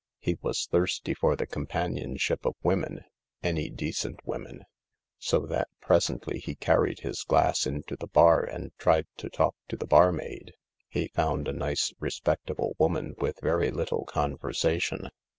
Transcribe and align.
He 0.17 0.39
was 0.41 0.65
thirsty 0.65 1.13
for 1.13 1.35
the 1.35 1.45
companionship 1.45 2.43
of 2.43 2.55
women— 2.63 3.01
any 3.43 3.69
decent 3.69 4.19
women. 4.25 4.63
So 5.19 5.41
that 5.41 5.67
presently 5.79 6.39
he 6.39 6.55
carried 6.55 7.01
his 7.01 7.21
glass 7.23 7.67
into 7.67 7.95
the 7.97 8.07
bar 8.07 8.43
and 8.43 8.71
tried 8.79 9.05
to 9.17 9.29
talk 9.29 9.55
to 9.67 9.77
the 9.77 9.85
barmaid; 9.85 10.53
he 10.87 11.09
found 11.09 11.47
a 11.47 11.53
nice, 11.53 11.93
respectable 11.99 12.73
woman 12.79 13.13
with 13.19 13.41
very 13.41 13.69
little 13.69 14.07
conversa 14.07 14.81
tion. 14.81 15.09